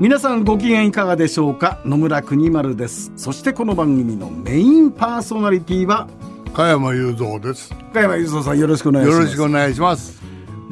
[0.00, 1.80] 皆さんご機嫌いかがでしょうか？
[1.84, 3.12] 野村国丸です。
[3.16, 6.08] そしてこの番組のメインパーソナリティは
[6.52, 7.72] 加山雄三です。
[7.92, 9.18] 加山雄三さんよろしくお願いします。
[9.18, 10.20] よろしくお願いします。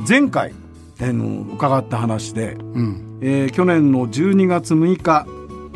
[0.08, 0.52] 前回
[1.00, 3.18] あの伺った話で、うん。
[3.20, 5.26] えー、去年の12月6日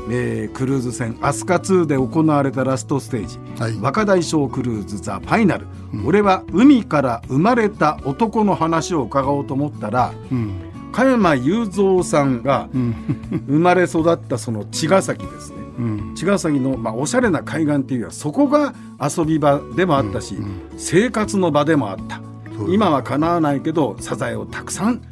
[0.08, 10.65] えー、クルーズ船アスカ2で行われたラストステージ、はい、若大将クルーズザ・ファイナル、うん、俺は海から生まれた男の話を伺おうと思ったら、うん、
[10.96, 20.36] 加山雄三さんが生まれ育ったその茅ヶ崎ですね、うん、茅ヶ崎の、まあ、おしゃれな海岸っていうのはそこが遊び場でもあったし、
[20.78, 22.22] 生活の場でもあった。
[22.70, 25.02] 今はかなわないけどサザエをたくさん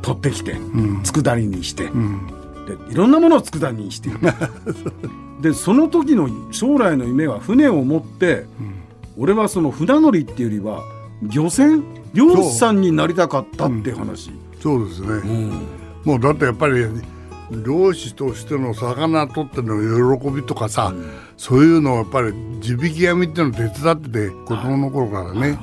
[0.00, 0.58] 取ってきて、
[1.02, 1.86] 佃煮にして。
[1.86, 1.90] で
[2.92, 4.10] いろんなものを佃煮にして。
[5.42, 8.46] でその時の将来の夢は船を持って、
[9.16, 10.84] うん、俺はその船乗りっていうよりは
[11.20, 11.82] 漁船？
[12.14, 15.66] 漁師さんになりたかったって話そう,、ですね、うん、
[16.04, 16.84] もうだってやっぱり
[17.50, 25.58] 漁師としての魚取っての喜びとかさ、うん、そういうのをやっぱり地引き網っていうのを手伝ってて子供の頃からね、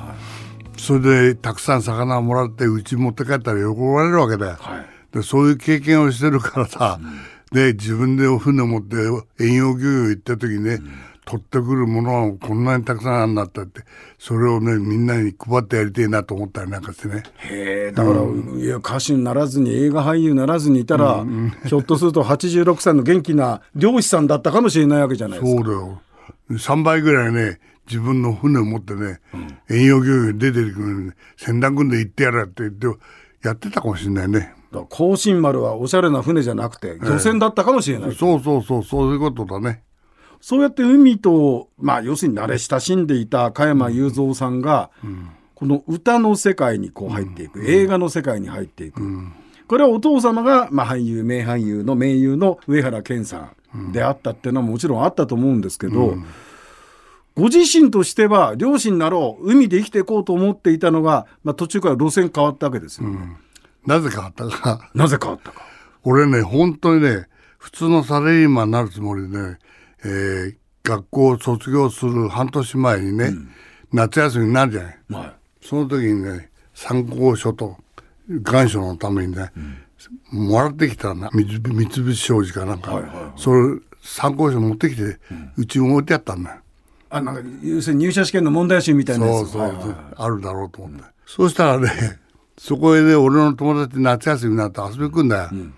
[0.78, 4.58] それでたくさん魚をもらってうち持って帰ったら喜ばれるわけだよ。
[4.60, 4.86] はい。
[5.14, 8.96] でそういう経験をしてるからさ、うん、で自分でお船持って
[9.44, 10.94] 遠洋漁業行った時にね、うん、
[11.26, 13.82] 取ってくるものはこんなにたくさんあるんだったって
[14.20, 17.24] それをねみんなに配ってやりたいなと思ったりなんかしてね。
[17.50, 25.64] へえだから、うん、いや歌手にならずに映画俳優にならずにいたら、うん、ひょっとすると86歳の元気な漁師さんだったかもしれないわけじゃないですか。
[25.64, 26.02] そうだよ。
[26.52, 29.20] 3倍ぐらいね自分の船を持ってね、
[29.70, 32.88] 遠洋漁業に出てくる、ね、船団組んで行ってやるって言って
[33.48, 34.54] やってたかもしれないね。
[34.90, 39.84] 甲信丸はおしゃれな船じゃなくて漁船だったかもしれない、えそうそうそうそういうことだね
[40.44, 49.34] そうやって海とまあ要するに慣れ親しんでいた加山雄三さんが、うん、この歌の世界にこう入っていく、うん、映画の世界に入っていく、うん、
[49.70, 56.18] これはお父様が、まあ、俳優名俳優の名優の上原健さんであったっていうのはもちろんあったと思うんですけど、
[57.38, 63.38] ご自身としては漁師になろう海で生きていこうと思っていたのが、まあ、途中から路線変わったわけですよ、ね。
[63.86, 64.92] なぜ変わったか。
[64.94, 65.62] なぜ変わったか。
[66.04, 67.28] 俺ね、本当にね、
[67.58, 69.58] 普通のサラリーマンになるつもりでね、
[70.06, 73.50] えー、学校を卒業する半年前にね、うん、
[73.92, 74.98] 夏休みになるじゃない。
[75.10, 77.78] はい、その時にね、参考書と
[78.30, 79.52] 願書のためにね、
[80.34, 85.20] うん、もらってきたな、三菱商事かなんか、はいはいはい、それ参考書持ってきて、
[85.58, 86.52] うち、ん、に置いてあったんだ。
[86.52, 86.58] よ。
[87.10, 89.38] あ、なんか、要するに入社試験の問題集みたいなやつ。
[89.38, 91.04] そうそう、はいはいはい、あるだろうと思って。
[91.04, 92.20] うん、そうしたらね、
[92.58, 95.74] そこへね俺の友達夏休みになって遊びに行くんだよ、うん、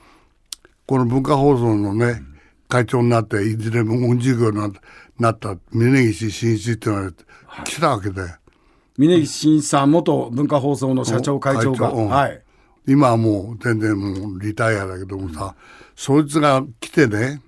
[0.85, 2.21] この文化放送のね、
[2.67, 4.73] 会長になっていずれも運授業に
[5.19, 7.23] なった峯岸真一って言われて
[7.65, 8.21] 来たわけで
[8.97, 12.41] 峯岸真一さん元文化放送の社長会長が、うん、はい、
[12.87, 15.55] 今はもう全然もうリタイアだけどもさ、
[15.95, 17.41] そいつが来てね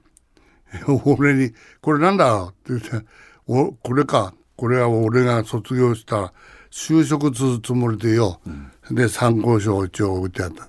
[1.05, 3.07] 俺に「これなんだ?」って言って
[3.47, 6.33] 「おこれかこれは俺が卒業した
[6.69, 10.67] 就職するつもりでよ、うんで参考書を一応置いてあった。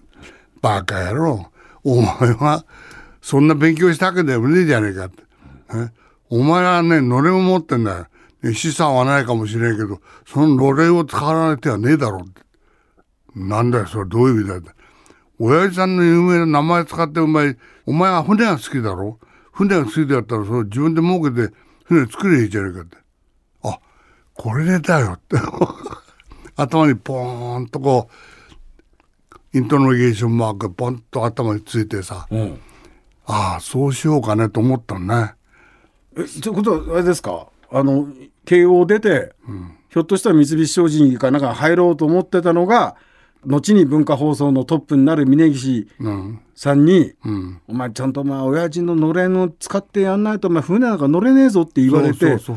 [0.60, 1.46] バカ野郎。
[1.84, 2.64] お前は
[3.28, 5.22] そんな勉強したけでもねえじゃねえかって。
[6.30, 8.08] お前はね、のれんを持ってんだ
[8.42, 8.54] よ。
[8.54, 12.40] 資産はないかもしれんけど、そののれんを使わない手はねえだろうって。
[13.34, 14.62] なんだよ、それどういう意味だよ。
[15.38, 19.18] 親父さんの有名な名前使ってお前、お前は船が好きだろ？
[19.52, 22.96] 船が好きだったら、それ自分で儲けて船作ればいいじゃねえかって。
[23.64, 23.78] あ、
[24.32, 25.36] これでだよって。
[26.56, 28.08] 頭にポーンとこ
[29.52, 32.60] うイントロゲーションマークポンと頭についてさ、うん、
[33.30, 35.34] ああそうしようかねと思ったね。
[36.16, 37.48] えということはあれですか？
[37.70, 38.08] あの
[38.46, 42.96] 慶応出て、うん、ひょっとしたら三菱商事かなんか入ろうと思ってたのが
[43.46, 45.88] 後に文化放送のトップになる峯岸
[46.54, 52.50] さんに、うん、お前ちゃんとまあ親父ののれんを使ってやんないとお前船なんか乗れねえぞって言われて要す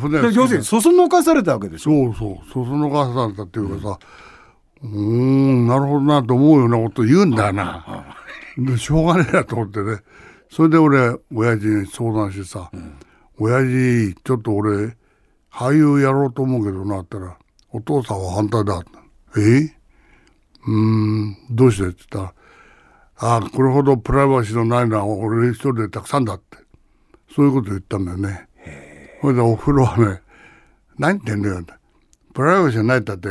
[0.54, 1.92] るにそそのかされたわけでしょ。
[1.92, 4.00] そうそうそそのかされたっていうかさ
[4.84, 8.16] うんなるほどなと思うようなこと言うんだよな。
[8.58, 9.98] でしょうがねえなと思ってね
[10.51, 12.94] それで俺親父に相談してさ「うん、
[13.39, 14.98] 親父ちょっと俺
[15.50, 17.38] 俳優やろうと思うけどな」ったら
[17.71, 18.83] 「お父さんは反対だ」。
[19.38, 19.74] え？
[20.68, 21.88] うん、どうして？
[21.88, 22.33] って言った
[23.25, 26.57] ら、ああこれほどプライバシーのないのは俺一人でたくさんだって
[27.33, 28.50] そういうこと言ったんだよね。
[29.21, 30.21] それでお風呂はね
[31.00, 31.74] 「何言ってんだよ」って
[32.36, 33.30] 「プライバシーないったって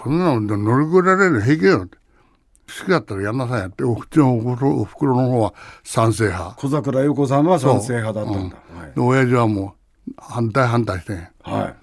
[0.00, 1.98] そんなの乗り越えられる平気よ」って。
[2.66, 6.56] 好きだったらやんなさいやってお口のおふくろの方は賛成派。
[6.56, 8.76] 小桜優子さんは賛成派だったんだ、う。
[8.76, 9.74] んはい、で親父はも
[10.08, 11.12] う反対反対して、
[11.42, 11.74] はい、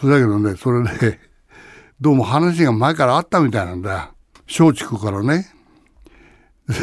[0.00, 1.20] それだけどねそれで
[2.00, 3.92] どうも話が前からあったみたいなんだ。
[3.92, 5.52] よ松竹からね。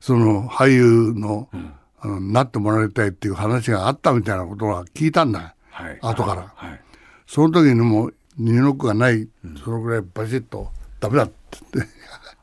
[0.00, 1.72] その俳優の、うん。
[2.02, 6.80] あのなってもらいたいっていう話があったみたいなことは聞いたんだ、はい、後から、はい、
[7.26, 9.28] その時にも二の句がない、
[9.62, 10.70] そのぐらいバシッと
[11.00, 11.34] ダメだって
[11.72, 11.92] 言って。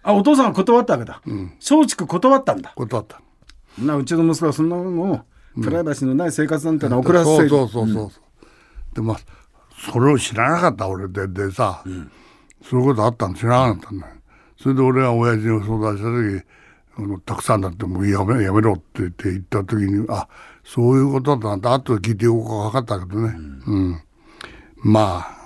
[0.03, 2.73] あお父さんは断ったわけだ、うん、松竹断ったんだ。
[2.75, 3.21] 断った。
[3.79, 5.19] なうちの息子はそんなものを
[5.61, 8.09] プライバシーのない生活なんてのは送らせて、うん、そうそうそうそう、うん、
[8.93, 9.17] でまあ
[9.91, 12.11] それを知らなかった俺ででさ、うん、
[12.63, 14.13] そういうことあったの知らなかったんだよ。
[14.57, 16.45] それで俺が親父に相談した時
[16.97, 20.27] あのたくさんだってもうやめやめろって言って言った時にあ
[20.63, 23.35] そういうことだなって後で聞いてよく分かったけどね、
[23.67, 24.01] うん、うん、
[24.83, 25.37] まあ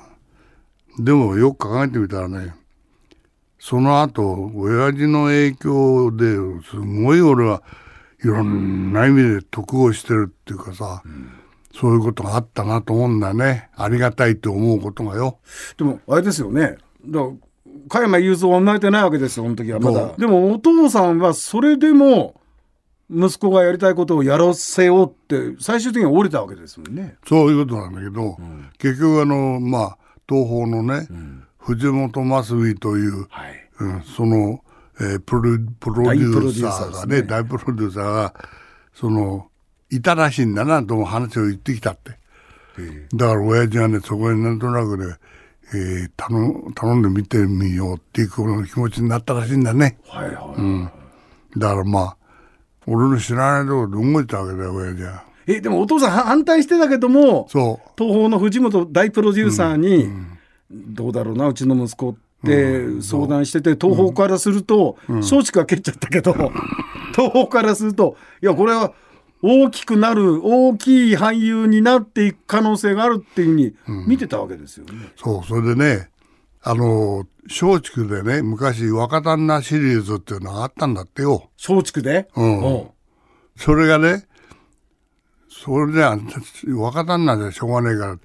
[0.98, 2.54] でもよく考えてみたらね
[3.64, 6.36] その後親父の影響で
[6.68, 7.62] すごい俺は
[8.24, 11.32] いろんな意味で得をしてるっていうかさ、うん、
[11.72, 13.70] そういうことがあったなと思うんだね。
[13.76, 15.38] ありがたいと思うことがよ。
[15.78, 16.78] でもあれですよね。
[17.06, 17.20] だ
[17.88, 19.80] 加山雄三は生まれてないわけですよ、その時は。
[19.80, 20.16] まだ。
[20.18, 22.42] でもお父さんはそれでも、
[23.12, 25.14] 息子がやりたいことをやらせようっ
[25.54, 27.18] て最終的には降りたわけですもんね。
[27.28, 29.98] そういうことなんだけど、うん、結局あのまあ
[30.28, 34.64] 東宝のね、うん、藤本真澄という、はい、うん、その、
[35.00, 38.34] えー、プロプロデューサーがね大プロデューサーが
[38.94, 39.48] その
[39.90, 42.20] いたらしいんだなと話を言ってきたって。
[43.14, 45.16] だから親父はねそこになんとなくね
[45.74, 48.30] えー、頼頼んでみてみようっていう
[48.66, 50.00] 気持ちになったらしいんだね。
[50.08, 50.92] はいはい、うん、
[51.58, 52.18] だからまあ
[52.88, 55.24] 俺の知らないところで動いたわけだよ親父は。
[55.48, 57.92] えでもお父さん反対してたけどもそう。
[57.98, 60.40] 東宝の藤本大プロデューサーに、うんうん、
[60.72, 62.16] どうだろうなうちの息子っ
[62.46, 66.34] て相談してて、東宝からすると、松竹は蹴っちゃったけど、
[67.14, 68.94] 東宝からするといやこれは
[69.44, 74.92] 大きくなる大きい俳優になっていく可能性があるっていうふうに見てたわけですよね。
[74.94, 76.10] うん、そうそれでね
[76.62, 81.50] あの松竹でね昔若旦那シリーズっていうのがあったんだってよ。
[81.58, 82.88] 松竹で、うん、
[83.56, 84.26] それがね
[85.50, 86.18] それでは
[86.76, 88.20] 若旦那でしょうがねえから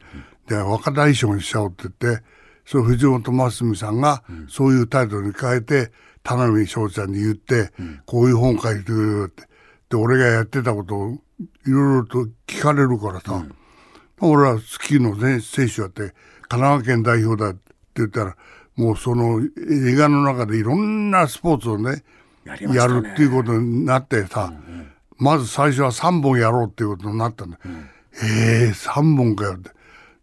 [0.49, 2.23] で若大将にしちゃおうって言って
[2.65, 7.71] そ藤本真澄さんがそういうタイトルに変えて田辺翔ちゃんに言って、
[8.05, 9.49] こういう本書いてくれるって。
[9.89, 16.15] で俺がやってたことをいろいろと聞かれるからさ、うん、俺はスキーの、ね、選手やって
[16.49, 17.61] 神奈川県代表だって
[17.97, 18.37] 言ったら
[18.77, 22.03] もうその映画の中でいろんなスポーツをね
[22.45, 27.89] やるっていうことになってさ、うんうん、まず最初は3本やろうっていうことになったんだ、うん、
[28.23, 29.71] ええー、3本かよって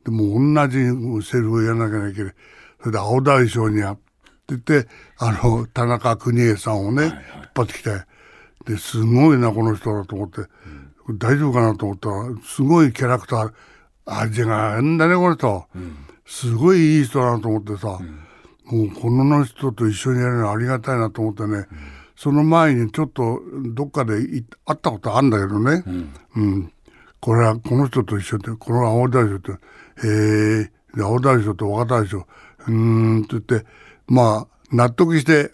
[0.04, 0.78] でも同じ
[1.26, 2.34] セリフをやらなきゃいけない。
[2.80, 4.00] それで青大将にやっ
[4.48, 8.14] ててあの田中邦衛さんをね、はいはい、引っ張ってきて。
[8.66, 10.42] ですごいなこの人だと思って、
[11.08, 13.52] うん、大丈夫かなと思ったらすごいキャラクター
[14.06, 18.00] 味があるんだねこの人、うん、すごいいい人だなと思ってさ、
[18.72, 21.66] うん、もうこの人と一緒にやるのありがたいなと思ってね、
[22.16, 23.42] その前にちょっと
[23.74, 25.84] どっかで会ったことあるんだけどね、
[26.36, 26.74] うん。
[27.20, 29.52] これはこの人と一緒でこの青大将って
[30.04, 32.26] 「へえ青大将と若大将
[32.68, 33.66] うん」って言って
[34.08, 35.52] まあ納得して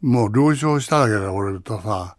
[0.00, 2.16] もう了承しただけだ俺とさ。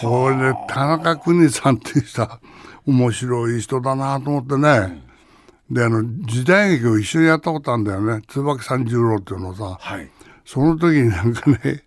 [0.00, 2.40] これで田中邦さんっていう人は
[2.86, 5.02] 面白い人だなと思ってね、
[5.70, 8.22] うん、であの時代劇を一緒にやったことあるんだよね。
[8.28, 10.08] 椿三十郎っていうのさ、はい、
[10.44, 11.84] その時になんかね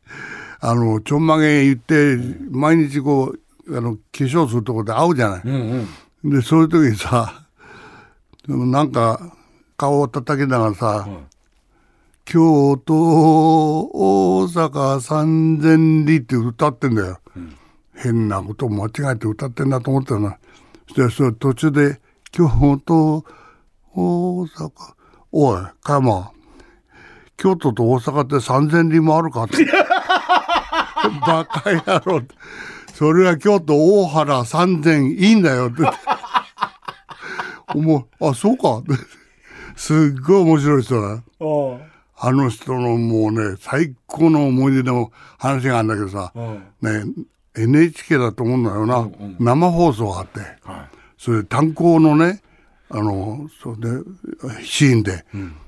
[0.60, 2.18] あのちょんまげ言って、
[2.50, 3.34] 毎日こ
[3.68, 5.42] うあの化粧するとこで会うじゃない。
[5.46, 5.88] うん
[6.24, 7.48] うん、でそういう時にさ
[8.50, 9.34] なんか
[9.78, 11.30] 顔を叩きながらさ、うん
[12.32, 17.20] 京都大阪三千里って歌ってんだよ。
[17.96, 20.38] 変なことを間違えて歌ってんだと思ったな。
[20.90, 22.00] そしてそれ途中で、
[22.32, 22.48] 京
[22.86, 23.26] 都、
[23.96, 24.72] 大阪、
[25.32, 26.32] おい、加山、
[27.36, 29.66] 京都と大阪って三千里もあるかって。
[31.26, 32.36] バカ野郎って。
[32.94, 35.82] それは京都大原三千いいんだよって。
[37.74, 38.84] 思う、あ、そうか。
[39.76, 41.24] すっごい面白い人だ。
[42.22, 46.34] あの人のもうね、最高の思い出の話があるんだけどさ、
[46.82, 47.04] ね、
[47.56, 52.42] NHK だと思うんだよな、うんうん、生放送があって、はい、それ炭鉱のね
[52.90, 55.24] あのそれでシーンで、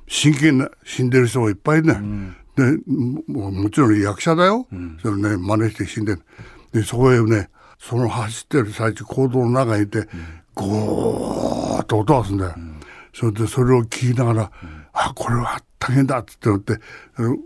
[0.08, 6.17] 真剣な死んでる人がいっぱいいるね、うん、ででももちろん役者だよ、うん、それね真似して死んで
[6.74, 10.08] でそこへねその走ってる最中行動の中にいて、うん、
[10.55, 11.40] ゴー
[12.00, 12.79] ッと音がすんだよ、うん、
[13.13, 16.83] それでそれを聞きながら、うん、あこれは大変だっつってって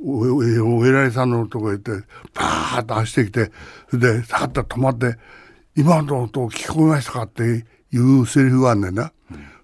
[0.06, 1.92] おお偉いさんのとこへ行って
[2.34, 3.52] バーッと走ってきて
[3.90, 5.18] それでさっと止まって
[5.76, 9.12] 「今の音聞こえましたか?」っていうセリフがあんねんな。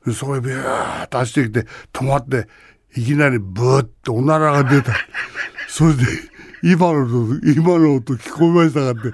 [0.03, 2.47] うん、そこへビューッと走ってきて止まって
[2.95, 4.93] いきなりブーッとおならが出た。
[5.67, 6.03] それで
[6.63, 9.11] 今の音、今の音聞こえましたかって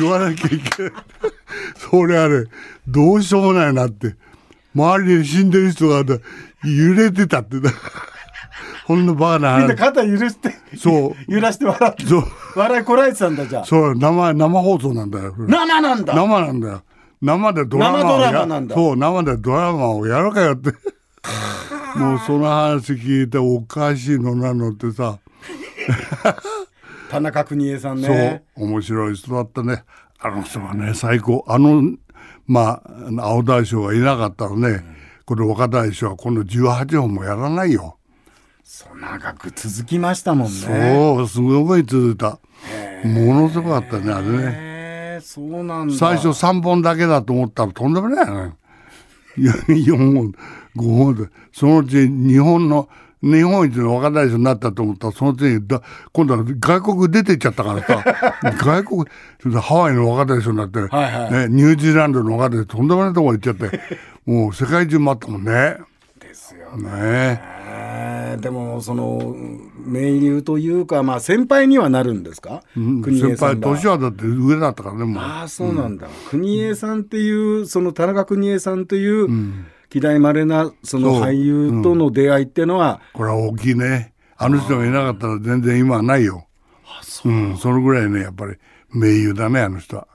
[0.00, 0.92] 言わなきゃいけない。
[1.76, 2.44] それあれ、
[2.86, 4.14] どうしようもないなって。
[4.76, 6.04] 周りに死んでる人が
[6.64, 7.56] 揺れてたって
[8.86, 9.58] ほんのバカな。
[9.58, 11.32] みんな肩揺らして、そう。
[11.32, 12.04] 揺らして笑って。
[12.04, 12.24] そう。
[12.54, 13.64] 笑いこらえてたんだじゃあ。
[13.64, 15.34] そう、生、生放送なんだよ。
[15.36, 16.82] 生なんだ生なんだよ。
[17.20, 18.74] 生でドラマ生ドラマなんだ。
[18.76, 20.72] そう、生でドラマをやるかよって。
[21.98, 25.18] もうその話聞いておかしいのなのってさ。
[27.10, 29.84] 田中邦衛さんねそう面白い人だったね
[30.18, 31.96] あの人はね最高あの
[32.46, 32.82] ま
[33.18, 34.84] あ青大将がいなかったらね、うん、
[35.24, 37.96] この若大将はこの18本もやらないよ。
[38.62, 40.58] そう長く続きましたもんね。
[40.58, 42.38] そうすごい続いた。
[43.04, 45.20] ものすごかったねあれね。
[45.22, 48.56] そうなん最初3本だけだと思ったらとんでもないよね。
[49.36, 50.32] 4本
[50.76, 51.30] 5本で。
[51.52, 52.88] そのうち日本の
[53.22, 55.82] 日本一の若大将になったと思ったらその次だ
[56.12, 58.04] 今度は外国出てっちゃったからさ。
[58.58, 59.04] 外国
[59.60, 63.80] ハワイの若大将になって、はいはい、ね、ニュージーランドの若大将とんでもないとこ行っちゃって
[64.26, 65.76] もう世界中回ったもんね。
[66.20, 67.56] ですよね。
[67.66, 68.36] ね。
[68.40, 69.34] でもその
[69.84, 75.22] 盟友というか、まあ、先輩にはなるんですか、うん、先輩年はだって上だったからねもう。
[75.22, 84.12] ああそうなんだ、うん、国枝さんっていうその田中邦衛さんという、うん希代まれなその俳優との出会いっていうのは、これは大きいね。
[84.36, 86.46] あの人がいなかったら全然今はないよ。
[86.84, 88.58] あそう、うん、そのぐらいねやっぱり
[88.90, 90.06] 名優だねあの人は。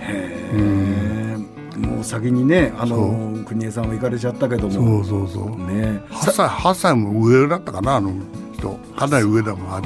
[0.00, 5.04] へえ、うん、もう先にねあの国枝さんは行かれちゃったけども。
[5.04, 5.50] そうそうそう。
[5.70, 6.02] ね。
[6.10, 8.12] 8歳 ,8 歳も上だったかなあの
[8.54, 8.70] 人。
[8.96, 9.82] かなり上だもん。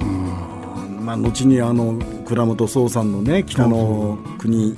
[0.00, 1.04] うん。
[1.04, 4.74] まあ後にあの倉本壮さんのね北の国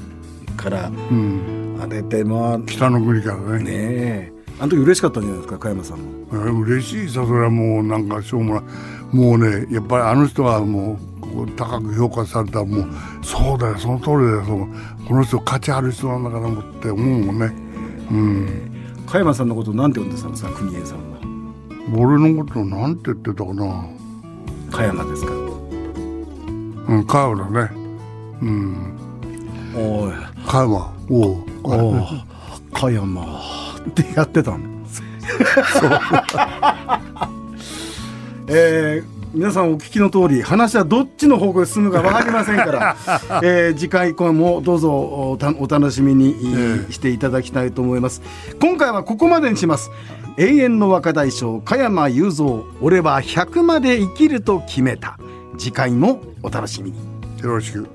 [0.57, 3.65] から、うんあれでまあ北の国からね。
[3.65, 6.61] ねあの時嬉しかったんじゃないですか加山さんも。
[6.61, 7.09] 嬉しい。
[7.09, 9.17] さそれはもうなんかしょうもない。
[9.17, 10.97] もうねやっぱりあの人はも
[11.35, 12.87] う高く評価されたもう
[13.25, 14.69] そうだよその通りだよその
[15.09, 17.53] この人価値ある人なんだからもって思うもんね。
[18.13, 19.05] うん。
[19.09, 21.19] 加山さんのことなんて呼んでたんですか国枝さんは
[21.97, 23.87] 俺のことなんて言ってたかな。
[24.71, 25.33] 加山ですか。
[25.33, 27.71] うん加山だね。
[28.41, 28.93] うん。
[29.75, 30.13] おい。
[30.47, 32.07] 加山おうお
[32.73, 33.23] 加山。
[33.87, 35.03] ってやってたんです
[38.49, 39.05] えー、
[39.35, 42.97] 皆さんお聞きの通り話はどっちの方向へ進むか分かりませんから、
[43.43, 45.39] えー、次回以降もどうぞお
[45.69, 46.35] 楽しみに、
[46.91, 48.23] していただきたいと思います。
[48.61, 49.91] 今回はここまでにします。
[50.39, 55.19] 永遠の若大将加山雄三俺は100まで生きると決めた。
[55.59, 56.99] 次回もお楽しみに。
[57.43, 57.87] よろしく